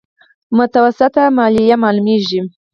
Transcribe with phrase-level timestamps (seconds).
[0.57, 2.39] متوسطه ماليه ښکاري.